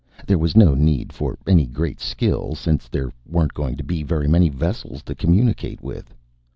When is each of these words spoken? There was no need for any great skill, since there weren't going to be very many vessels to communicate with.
There 0.25 0.39
was 0.39 0.57
no 0.57 0.73
need 0.73 1.13
for 1.13 1.37
any 1.45 1.67
great 1.67 1.99
skill, 1.99 2.55
since 2.55 2.87
there 2.87 3.11
weren't 3.27 3.53
going 3.53 3.75
to 3.77 3.83
be 3.83 4.01
very 4.01 4.27
many 4.27 4.49
vessels 4.49 5.03
to 5.03 5.13
communicate 5.13 5.83
with. 5.83 6.15